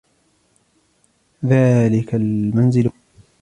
[1.45, 2.97] ذاك المنزل ملكي.